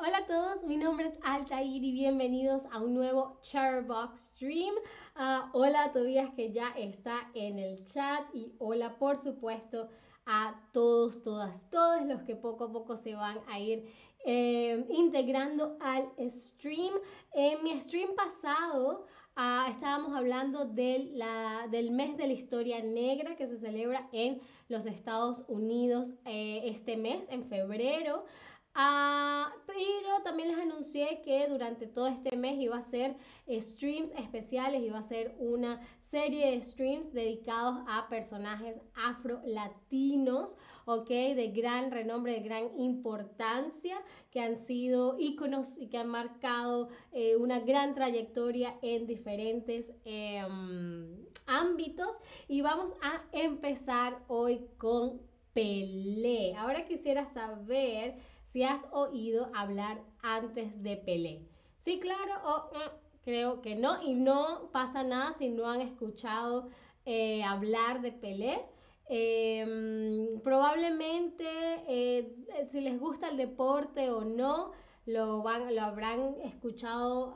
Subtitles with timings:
[0.00, 4.72] Hola a todos, mi nombre es Altair y bienvenidos a un nuevo Charbox Stream.
[5.16, 9.88] Ah, hola a Tobías que ya está en el chat y hola por supuesto
[10.24, 13.92] a todos, todas, todos los que poco a poco se van a ir
[14.24, 16.94] eh, integrando al stream.
[17.32, 19.04] En mi stream pasado
[19.34, 24.40] ah, estábamos hablando de la, del mes de la historia negra que se celebra en
[24.68, 28.24] los Estados Unidos eh, este mes, en febrero.
[28.80, 33.16] Ah, pero también les anuncié que durante todo este mes iba a ser
[33.50, 41.08] streams especiales, iba a ser una serie de streams dedicados a personajes afro-latinos, ¿ok?
[41.08, 43.96] De gran renombre, de gran importancia,
[44.30, 51.26] que han sido íconos y que han marcado eh, una gran trayectoria en diferentes em,
[51.46, 52.16] ámbitos.
[52.46, 55.20] Y vamos a empezar hoy con
[55.52, 56.54] Pelé.
[56.54, 61.46] Ahora quisiera saber si has oído hablar antes de Pelé.
[61.76, 66.70] Sí, claro, o mm, creo que no, y no pasa nada si no han escuchado
[67.04, 68.64] eh, hablar de Pelé.
[69.10, 71.44] Em, probablemente
[71.88, 72.34] eh,
[72.66, 74.72] si les gusta el deporte o no,
[75.04, 77.34] lo, van, lo habrán escuchado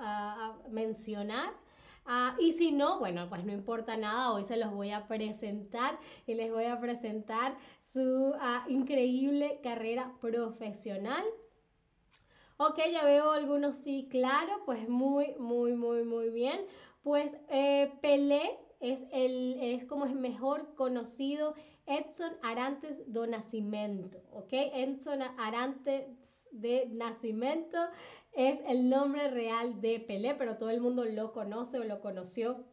[0.71, 1.62] mencionar.
[2.05, 5.99] Ah, y si no, bueno, pues no importa nada, hoy se los voy a presentar
[6.27, 11.25] y les voy a presentar su ah, increíble carrera profesional.
[12.57, 16.61] Ok, ya veo algunos sí, claro, pues muy, muy, muy, muy bien.
[17.03, 21.55] Pues eh, Pelé es, el, es como es mejor conocido
[21.87, 24.53] Edson Arantes do Nascimento, ¿ok?
[24.53, 27.79] Edson Arantes de Nascimento
[28.33, 32.65] es el nombre real de Pelé, pero todo el mundo lo conoce o lo conoció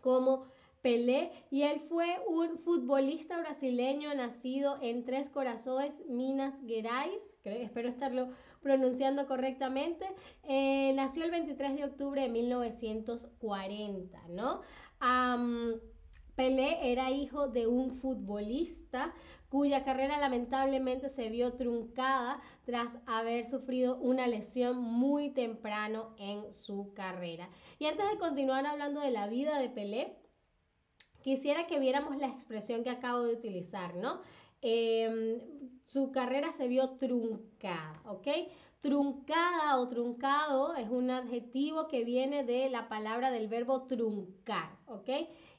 [0.00, 0.46] como
[0.82, 8.30] Pelé y él fue un futbolista brasileño nacido en Tres Corazones, Minas Gerais, espero estarlo
[8.60, 10.04] pronunciando correctamente,
[10.42, 14.62] eh, nació el 23 de octubre de 1940, ¿no?
[16.42, 19.14] Pelé era hijo de un futbolista
[19.48, 26.94] cuya carrera lamentablemente se vio truncada tras haber sufrido una lesión muy temprano en su
[26.94, 27.48] carrera.
[27.78, 30.16] Y antes de continuar hablando de la vida de Pelé,
[31.22, 34.20] quisiera que viéramos la expresión que acabo de utilizar, ¿no?
[34.62, 35.38] Em,
[35.84, 38.26] su carrera se vio truncada, ¿ok?
[38.80, 45.08] Truncada o truncado es un adjetivo que viene de la palabra del verbo truncar, ¿ok?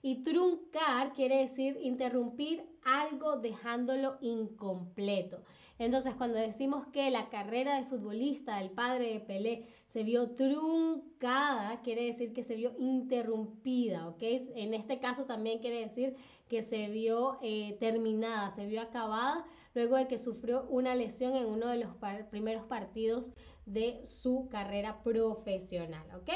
[0.03, 5.41] Y truncar quiere decir interrumpir algo dejándolo incompleto.
[5.79, 11.81] Entonces, cuando decimos que la carrera de futbolista del padre de Pelé se vio truncada,
[11.81, 14.21] quiere decir que se vio interrumpida, ¿ok?
[14.55, 16.15] En este caso también quiere decir
[16.47, 21.47] que se vio eh, terminada, se vio acabada luego de que sufrió una lesión en
[21.47, 21.95] uno de los
[22.29, 23.31] primeros partidos
[23.65, 26.29] de su carrera profesional, ¿ok?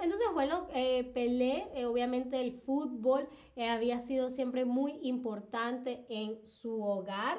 [0.00, 6.44] Entonces, bueno, eh, Pelé, eh, obviamente el fútbol eh, había sido siempre muy importante en
[6.46, 7.38] su hogar.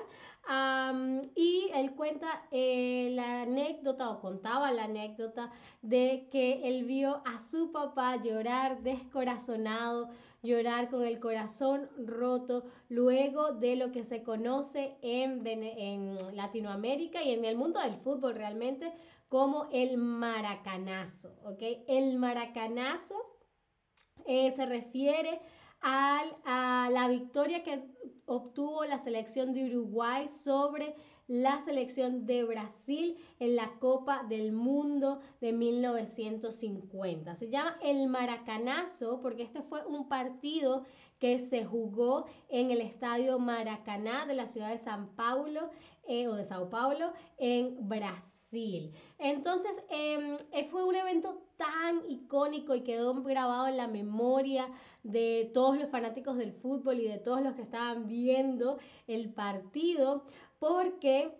[1.36, 7.72] y él cuenta la anécdota o contaba la anécdota de que él vio a su
[7.72, 10.10] papá llorar descorazonado,
[10.42, 17.34] llorar con el corazón roto, luego de lo que se conoce en, en Latinoamérica y
[17.34, 18.92] en el mundo del fútbol realmente
[19.32, 21.64] como el maracanazo, ¿ok?
[21.88, 23.16] El maracanazo
[24.26, 25.40] eh, se refiere
[25.82, 27.80] a la victoria que
[28.26, 30.96] obtuvo la selección de Uruguay sobre
[31.28, 37.34] la selección de Brasil en la Copa del Mundo de 1950.
[37.34, 40.84] Se llama el Maracanazo porque este fue un partido
[41.22, 45.70] que se jugó en el estadio Maracaná de la ciudad de San Paulo
[46.08, 48.92] eh, o de Sao Paulo en Brasil.
[49.20, 54.68] Entonces em, eh, fue un evento tan icónico y quedó grabado en la memoria
[55.04, 60.26] de todos los fanáticos del fútbol y de todos los que estaban viendo el partido
[60.58, 61.38] porque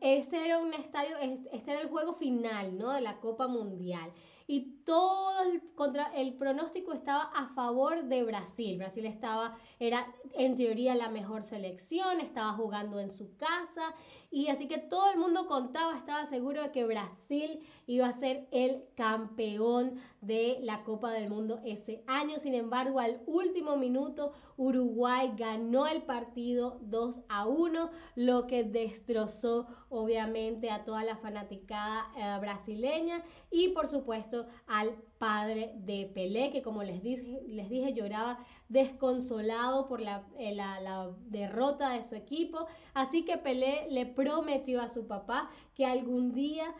[0.00, 1.16] este era un estadio,
[1.50, 2.92] este era el juego final, ¿no?
[2.92, 4.12] De la Copa Mundial
[4.46, 8.78] y todo el, contra, el pronóstico estaba a favor de Brasil.
[8.78, 13.94] Brasil estaba, era en teoría la mejor selección, estaba jugando en su casa
[14.30, 18.48] y así que todo el mundo contaba, estaba seguro de que Brasil iba a ser
[18.50, 22.38] el campeón de la Copa del Mundo ese año.
[22.38, 29.66] Sin embargo, al último minuto Uruguay ganó el partido 2 a 1, lo que destrozó
[29.88, 36.62] obviamente a toda la fanaticada eh, brasileña y por supuesto al padre de Pelé, que
[36.62, 38.38] como les dije, les dije lloraba
[38.68, 42.66] desconsolado por la, eh, la, derrota de su equipo.
[42.92, 46.74] Así que Pelé le prometió a su papá que algún día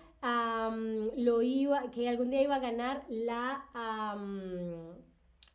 [1.16, 3.66] lo iba, que algún día iba a ganar la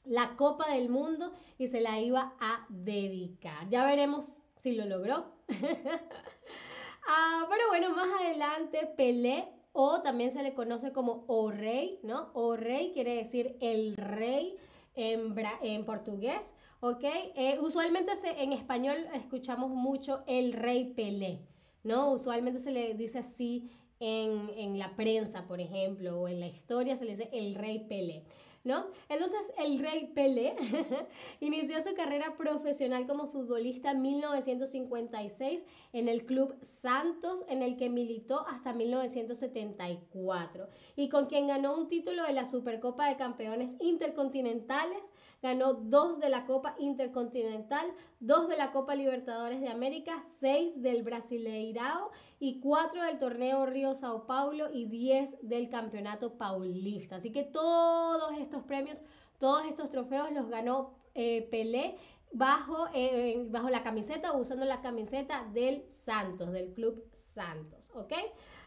[0.05, 3.69] la Copa del Mundo y se la iba a dedicar.
[3.69, 5.35] Ya veremos si lo logró.
[7.07, 12.31] ah, pero bueno, más adelante Pelé o también se le conoce como O Rey, ¿no?
[12.33, 14.57] O Rey quiere decir el rey
[14.93, 17.05] en, en portugués, ¿ok?
[17.35, 21.39] Eh, usualmente en español escuchamos mucho el rey Pelé,
[21.85, 22.11] ¿no?
[22.11, 23.69] Usualmente se le dice así
[24.01, 27.79] en, en la prensa, por ejemplo, o en la historia se le dice el rey
[27.87, 28.25] Pelé.
[28.63, 28.87] ¿No?
[29.07, 30.55] Entonces el rey Pelé
[31.39, 37.89] inició su carrera profesional como futbolista en 1956 en el Club Santos, en el que
[37.89, 45.11] militó hasta 1974 y con quien ganó un título de la Supercopa de Campeones Intercontinentales,
[45.41, 47.87] ganó dos de la Copa Intercontinental,
[48.19, 53.93] dos de la Copa Libertadores de América, seis del Brasileirao y cuatro del torneo Río
[53.93, 57.17] Sao Paulo y diez del Campeonato Paulista.
[57.17, 59.01] Así que todos estos premios,
[59.37, 61.95] todos estos trofeos los ganó eh, Pelé
[62.31, 68.13] bajo, eh, bajo la camiseta usando la camiseta del Santos, del Club Santos, ¿ok?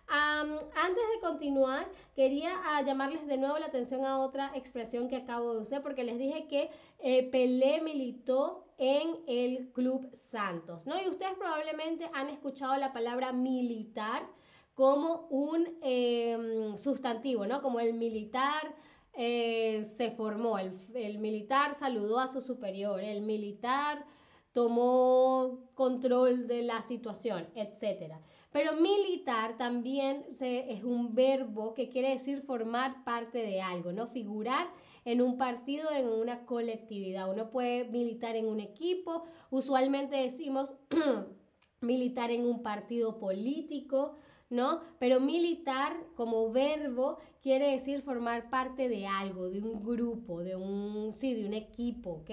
[0.09, 5.55] antes de continuar, quería ah, llamarles de nuevo la atención a otra expresión que acabo
[5.55, 11.01] de usar, porque les dije que eh, Pelé militó en el Club Santos, ¿no?
[11.01, 14.27] Y ustedes probablemente han escuchado la palabra militar
[14.75, 17.63] como un em, sustantivo, ¿no?
[17.63, 18.75] Como el militar
[19.15, 24.07] eh, se formó, el, militar saludó a su superior, el militar
[24.53, 28.15] tomó control de la situación, etc.
[28.51, 34.09] Pero militar también es un verbo que quiere decir formar parte de algo, ¿no?
[34.09, 34.69] Figurar
[35.05, 37.31] en un partido, en una colectividad.
[37.31, 40.77] Uno puede militar en un equipo, usualmente decimos
[41.81, 44.17] militar en un partido político,
[44.51, 44.81] ¿no?
[44.99, 51.13] Pero militar como verbo quiere decir formar parte de algo, de un grupo, de un,
[51.13, 52.31] sí, de un equipo, ¿ok?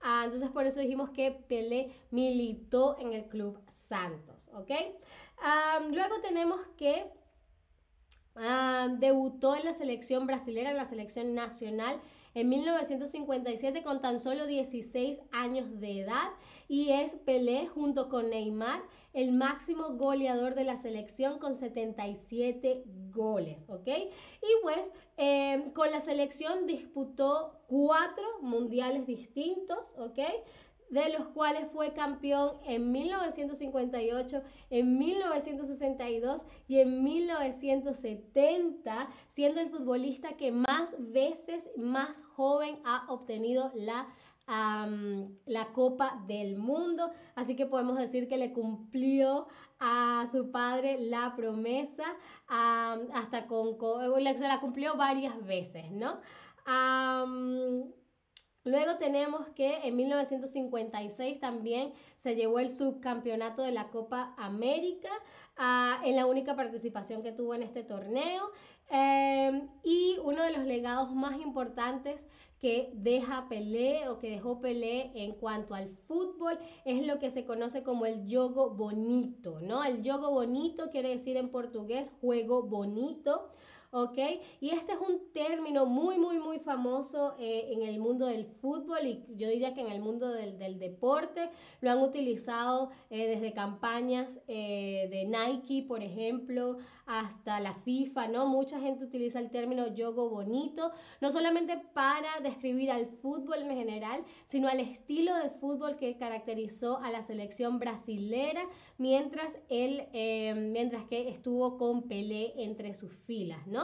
[0.00, 4.70] Ah, entonces por eso dijimos que Pelé militó en el Club Santos, ¿ok?
[5.38, 7.06] Ah, luego tenemos que
[8.36, 12.00] ah, debutó en la selección brasilera, en la selección nacional
[12.34, 16.30] en 1957 con tan solo 16 años de edad
[16.66, 18.82] y es Pelé junto con Neymar
[19.12, 22.82] el máximo goleador de la selección con 77
[23.12, 23.86] goles, ¿ok?
[23.86, 30.18] Y pues em, con la selección disputó cuatro mundiales distintos, ¿ok?
[30.90, 40.36] De los cuales fue campeón en 1958, en 1962 y en 1970, siendo el futbolista
[40.36, 44.08] que más veces, más joven ha obtenido la,
[44.46, 47.10] la Copa del Mundo.
[47.34, 49.48] Así que podemos decir que le cumplió
[49.80, 52.04] a su padre la promesa
[52.46, 53.76] hasta con,
[54.36, 56.20] se la cumplió varias veces, ¿no?
[58.64, 65.10] Luego tenemos que en 1956 también se llevó el subcampeonato de la Copa América
[65.56, 68.50] ah, en la única participación que tuvo en este torneo.
[68.90, 72.26] Em, y uno de los legados más importantes
[72.58, 77.44] que deja Pelé o que dejó Pelé en cuanto al fútbol es lo que se
[77.44, 79.84] conoce como el jogo bonito, ¿no?
[79.84, 83.50] El jogo bonito quiere decir en portugués juego bonito.
[83.94, 84.18] ¿Ok?
[84.60, 89.06] Y este es un término muy, muy, muy famoso eh, en el mundo del fútbol
[89.06, 91.50] y yo diría que en el mundo del, deporte.
[91.80, 98.46] Lo han utilizado eh, desde campañas eh, de Nike, por ejemplo, hasta la FIFA, ¿no?
[98.48, 104.24] Mucha gente utiliza el término yogo bonito, no solamente para describir al fútbol en general,
[104.44, 108.62] sino al estilo de fútbol que caracterizó a la selección brasilera
[108.98, 110.08] mientras, él,
[110.72, 113.83] mientras que estuvo con Pelé entre sus filas, ¿no?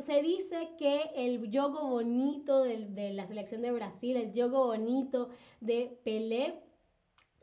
[0.00, 5.30] Se dice que el yogo bonito de, la selección de Brasil, el yogo bonito
[5.60, 6.54] de Pelé,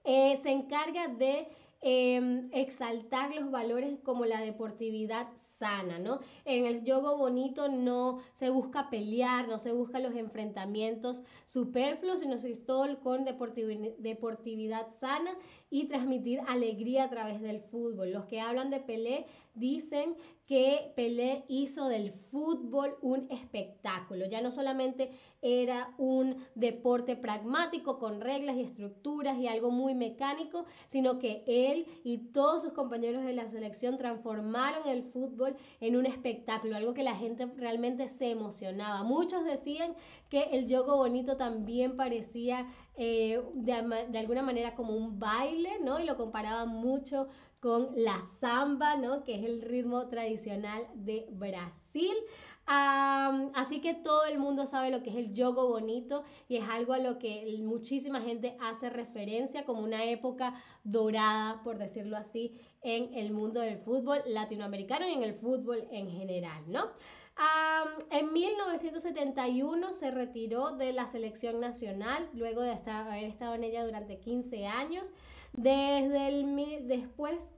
[0.06, 1.50] eh, se encarga de
[1.82, 6.20] em, exaltar los valores como la deportividad sana, ¿no?
[6.46, 12.40] En el yogo bonito no se busca pelear, no se buscan los enfrentamientos superfluos, sino
[12.40, 15.32] se todo con deportividad sana
[15.70, 18.12] y transmitir alegría a través del fútbol.
[18.12, 24.26] Los que hablan de Pelé dicen que Pelé hizo del fútbol un espectáculo.
[24.26, 25.12] Ya no solamente
[25.44, 31.86] era un deporte pragmático con reglas y estructuras y algo muy mecánico, sino que él
[32.04, 37.04] y todos sus compañeros de la selección transformaron el fútbol en un espectáculo, algo que
[37.04, 39.04] la gente realmente se emocionaba.
[39.04, 39.94] Muchos decían
[40.30, 42.68] que el yogo bonito también parecía
[43.02, 46.02] eh, de, de, alguna manera como un baile, ¿no?
[46.02, 47.30] Y lo comparaban mucho
[47.62, 49.24] con la samba, ¿no?
[49.24, 52.14] Que es el ritmo tradicional de Brasil.
[52.66, 56.92] así que todo el mundo sabe lo que es el yogo bonito y es algo
[56.92, 60.54] a lo que muchísima gente hace referencia como una época
[60.84, 66.12] dorada, por decirlo así, en el mundo del fútbol latinoamericano y en el fútbol en
[66.12, 66.92] general, ¿no?
[68.10, 74.20] En 1971 se retiró de la selección nacional luego de haber estado en ella durante
[74.20, 75.12] 15 años.
[75.54, 77.52] Desde el después,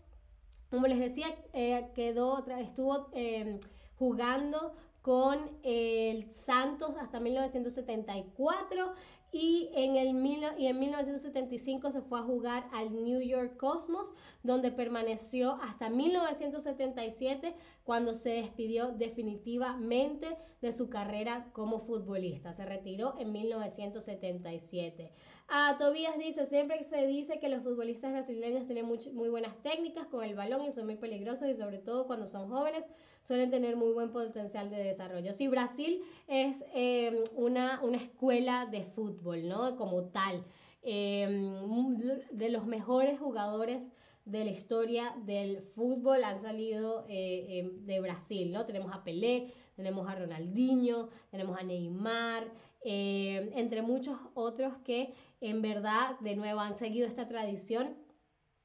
[0.70, 3.60] como les decía, eh, quedó, estuvo em,
[3.98, 8.94] jugando con el Santos hasta 1974
[9.32, 10.10] y en, el
[10.58, 17.56] y en 1975 se fue a jugar al New York Cosmos, donde permaneció hasta 1977,
[17.92, 22.54] cuando se despidió definitivamente de su carrera como futbolista.
[22.54, 25.12] Se retiró en 1977.
[25.50, 30.24] Ah, Tobías dice, siempre se dice que los futbolistas brasileños tienen muy buenas técnicas con
[30.24, 32.90] el balón y son muy peligrosos y sobre todo cuando son jóvenes
[33.24, 35.34] suelen tener muy buen potencial de desarrollo.
[35.34, 39.76] Sí, Brasil es em, una, una, escuela de fútbol, ¿no?
[39.76, 40.46] Como tal,
[40.82, 41.98] em,
[42.32, 43.92] de los mejores jugadores
[44.32, 48.66] de la historia del fútbol han salido eh, em, de Brasil, ¿no?
[48.66, 52.52] Tenemos a Pelé, tenemos a Ronaldinho, tenemos a Neymar,
[52.84, 57.96] entre muchos otros que en verdad, de nuevo, han seguido esta tradición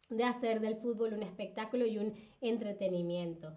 [0.09, 3.57] de hacer del fútbol un espectáculo y un entretenimiento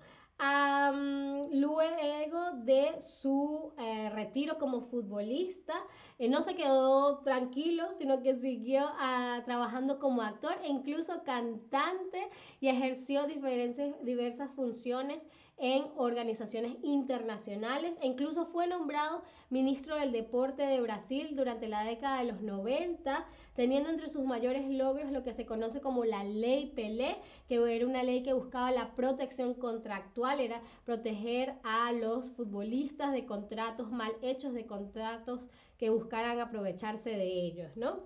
[1.52, 5.74] luego de su eh, retiro como futbolista,
[6.18, 12.30] eh, no se quedó tranquilo, sino que siguió ah, trabajando como actor e incluso cantante
[12.60, 15.28] y ejerció diferentes, diversas funciones
[15.60, 22.20] en organizaciones internacionales e incluso fue nombrado ministro del Deporte de Brasil durante la década
[22.20, 23.26] de los 90,
[23.56, 27.86] teniendo entre sus mayores logros lo que se conoce como la ley Pelé, que era
[27.86, 34.14] una ley que buscaba la protección contractual, era proteger a los futbolistas de contratos mal
[34.22, 35.46] hechos, de contratos
[35.78, 38.04] que buscaran aprovecharse de ellos, ¿no?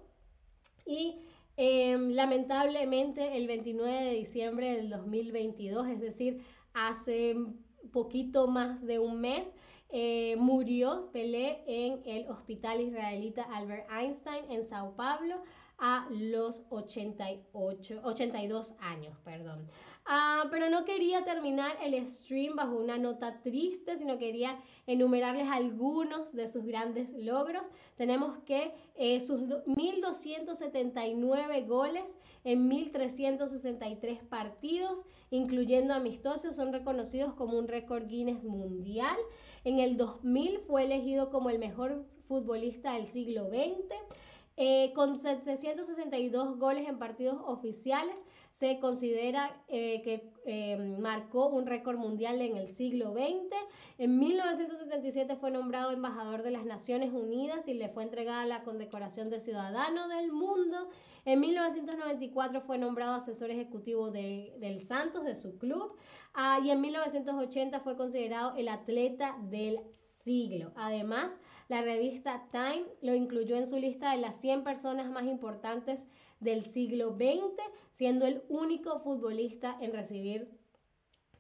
[0.86, 1.20] Y
[1.56, 6.44] em, lamentablemente el 29 de diciembre del 2022, es decir,
[6.74, 7.36] hace
[7.92, 9.54] poquito más de un mes,
[9.90, 15.44] eh, murió Pelé en el hospital israelita Albert Einstein en Sao Paulo
[15.78, 19.18] a los 88, 82 años.
[19.24, 19.68] Perdón.
[20.06, 26.34] Ah, pero no quería terminar el stream bajo una nota triste, sino quería enumerarles algunos
[26.34, 27.72] de sus grandes logros.
[27.96, 37.70] Tenemos que eh, sus 1.279 goles en 1.363 partidos, incluyendo amistosos, son reconocidos como un
[37.70, 39.16] récord Guinness mundial.
[39.64, 43.96] En el 2000 fue elegido como el mejor futbolista del siglo XX.
[44.56, 51.98] Eh, con 762 goles en partidos oficiales, se considera eh, que eh, marcó un récord
[51.98, 53.52] mundial en el siglo XX.
[53.98, 59.32] En 1977 fue nombrado embajador de las Naciones Unidas y le fue entregada la condecoración
[59.32, 60.90] de Ciudadano del Mundo.
[61.26, 65.96] En 1994 fue nombrado asesor ejecutivo de, del Santos, de su club.
[66.34, 70.74] Ah, y en 1980 fue considerado el atleta del siglo.
[70.76, 71.38] Además,
[71.70, 76.08] la revista Time lo incluyó en su lista de las 100 personas más importantes
[76.42, 77.62] del siglo XX,
[77.92, 80.63] siendo el único futbolista en recibir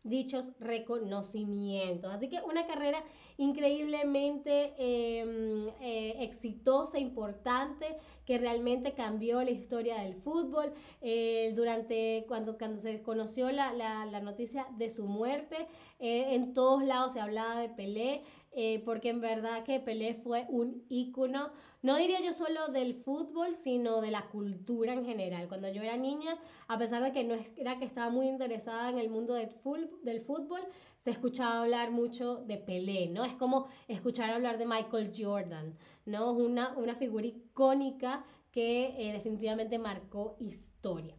[0.03, 2.11] dichos reconocimientos.
[2.11, 3.03] Así que una carrera
[3.37, 10.73] increíblemente em, eh, exitosa, importante, que realmente cambió la historia del fútbol.
[11.01, 15.67] Eh, durante cuando, cuando se conoció la, la, noticia de su muerte,
[15.99, 18.23] eh, en todos lados se hablaba de Pelé.
[18.55, 23.55] Eh, porque en verdad que Pelé fue un ícono, no diría yo solo del fútbol,
[23.55, 25.47] sino de la cultura en general.
[25.47, 28.99] Cuando yo era niña, a pesar de que no era que estaba muy interesada en
[28.99, 29.49] el mundo del,
[30.21, 30.61] fútbol,
[30.97, 33.25] se escuchaba hablar mucho de Pelé, ¿no?
[33.25, 36.31] Es como escuchar hablar de Michael Jordan, ¿no?
[36.31, 41.15] Una, una figura icónica que eh, definitivamente marcó historia.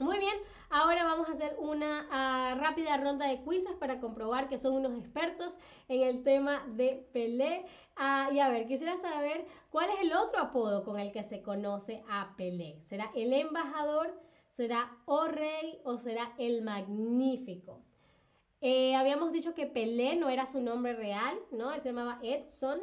[0.00, 0.34] Muy bien,
[0.70, 4.98] ahora vamos a hacer una ah, rápida ronda de quizzes para comprobar que son unos
[4.98, 7.64] expertos en el tema de Pelé.
[7.94, 11.42] Ah, y a ver, quisiera saber cuál es el otro apodo con el que se
[11.42, 12.82] conoce a Pelé.
[12.82, 14.20] ¿Será el embajador?
[14.50, 17.84] ¿Será O Rey o será el Magnífico?
[18.60, 21.72] Eh, habíamos dicho que Pelé no era su nombre real, ¿no?
[21.72, 22.80] Él se llamaba Edson.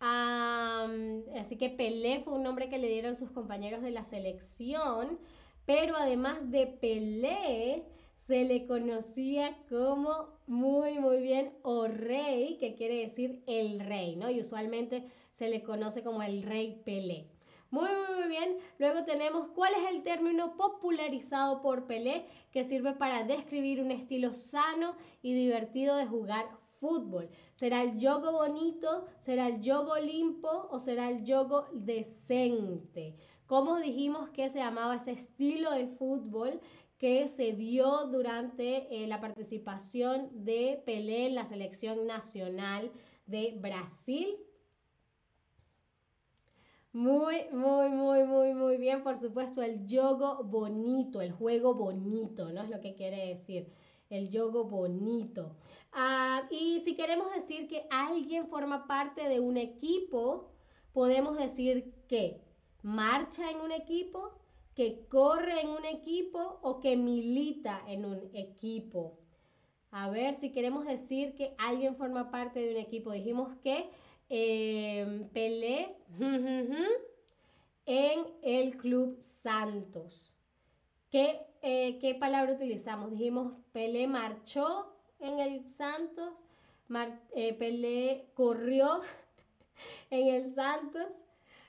[0.00, 5.18] así que Pelé fue un nombre que le dieron sus compañeros de la selección
[5.66, 7.84] pero además de Pelé,
[8.16, 14.30] se le conocía como muy, muy bien o rey, que quiere decir el rey, ¿no?
[14.30, 17.26] Y usualmente se le conoce como el rey Pelé.
[17.70, 18.58] Muy, muy, muy bien.
[18.78, 24.34] Luego tenemos cuál es el término popularizado por Pelé que sirve para describir un estilo
[24.34, 26.46] sano y divertido de jugar
[26.82, 27.30] fútbol.
[27.54, 29.06] ¿Será el yogo bonito?
[29.20, 30.68] ¿Será el yogo limpo?
[30.70, 33.14] ¿O será el yogo decente?
[33.46, 36.60] ¿Cómo dijimos que se llamaba ese estilo de fútbol
[37.02, 42.92] que se dio durante eh, la participación de Pelé en la selección nacional
[43.26, 44.36] de Brasil.
[46.92, 49.02] Muy, muy, muy, muy, muy bien.
[49.02, 52.62] Por supuesto, el yogo bonito, el juego bonito, ¿no?
[52.62, 53.72] Es lo que quiere decir.
[54.12, 55.56] El yogo bonito.
[55.90, 60.50] Ah, y si queremos decir que alguien forma parte de un equipo,
[60.92, 62.42] podemos decir que
[62.82, 64.32] marcha en un equipo,
[64.74, 69.18] que corre en un equipo o que milita en un equipo.
[69.90, 73.88] A ver, si queremos decir que alguien forma parte de un equipo, dijimos que
[74.28, 75.96] eh, Pelé
[77.86, 80.31] en el Club Santos.
[81.12, 83.10] ¿Qué, eh, ¿Qué, palabra utilizamos?
[83.10, 86.42] Dijimos Pelé marchó en el Santos,
[87.34, 89.02] eh, Pelé corrió
[90.10, 91.12] en el Santos,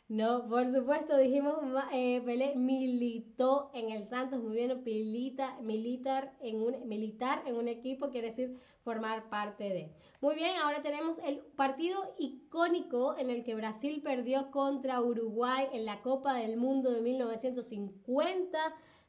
[0.07, 1.55] no, por supuesto, dijimos,
[1.91, 7.67] eh, Pelé militó en el Santos, muy bien, milita, militar, en un, militar en un
[7.67, 9.91] equipo quiere decir formar parte de.
[10.21, 15.85] Muy bien, ahora tenemos el partido icónico en el que Brasil perdió contra Uruguay en
[15.85, 18.57] la Copa del Mundo de 1950,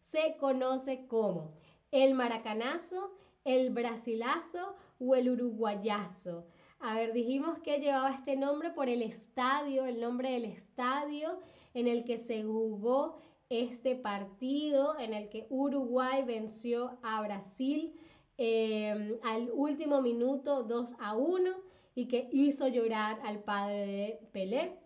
[0.04, 1.52] se conoce como
[1.90, 3.12] el maracanazo,
[3.44, 6.46] el brasilazo o el uruguayazo.
[6.78, 11.40] A ver, dijimos que llevaba este nombre por el estadio, el nombre del estadio
[11.73, 13.18] en el que se jugó
[13.49, 17.94] este partido, en el que Uruguay venció a Brasil
[18.37, 21.50] em, al último minuto 2 a 1
[21.94, 24.78] y que hizo llorar al padre de Pelé.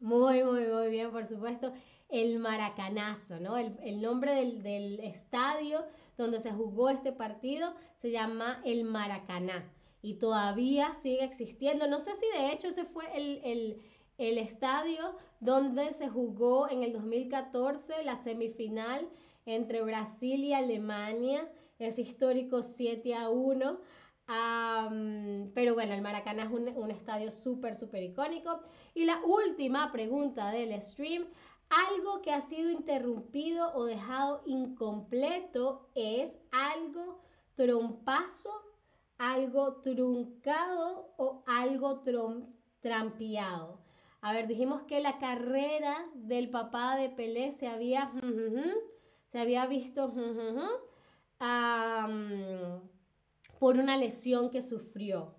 [0.00, 1.72] Muy, muy, muy bien, por supuesto.
[2.10, 3.56] El Maracanazo, ¿no?
[3.56, 5.84] El, nombre del, del estadio
[6.16, 9.64] donde se jugó este partido se llama el Maracaná
[10.02, 11.86] y todavía sigue existiendo.
[11.86, 13.82] No sé si de hecho ese fue el,
[14.18, 19.08] estadio donde se jugó en el 2014 la semifinal
[19.46, 23.80] entre Brasil y Alemania, es histórico 7 a 1.
[25.54, 28.60] pero bueno, el Maracaná es un, un estadio súper, súper icónico.
[28.94, 31.26] Y la última pregunta del stream,
[31.70, 37.22] algo que ha sido interrumpido o dejado incompleto es algo
[37.54, 38.50] trompazo
[39.20, 42.02] algo truncado o algo
[42.80, 43.78] trampeado.
[44.22, 48.10] A ver, dijimos que la carrera del papá de Pelé se había,
[49.26, 50.10] se había visto
[53.58, 55.34] por una lesión que sufrió.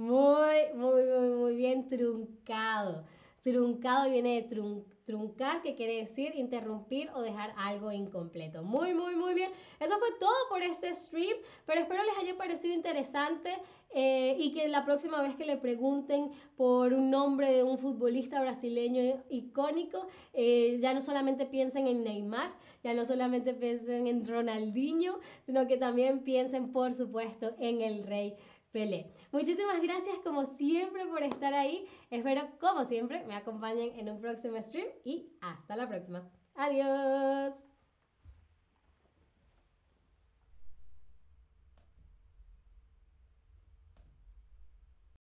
[0.00, 3.04] Muy, muy, muy, muy bien truncado.
[3.42, 8.62] Truncado viene de trun truncar, que quiere decir interrumpir o dejar algo incompleto.
[8.62, 9.50] Muy, muy, muy bien.
[9.80, 11.36] Eso fue todo por este stream,
[11.66, 13.50] pero espero les haya parecido interesante
[13.92, 18.40] eh, y que la próxima vez que le pregunten por un nombre de un futbolista
[18.40, 22.52] brasileño icónico, eh, ya no solamente piensen en Neymar,
[22.84, 28.36] ya no solamente piensen en Ronaldinho, sino que también piensen, por supuesto, en el rey
[28.72, 29.12] Pelé.
[29.32, 31.86] Muchísimas gracias como siempre por estar ahí.
[32.10, 36.30] Espero como siempre me acompañen en un próximo stream y hasta la próxima.
[36.54, 37.69] Adiós.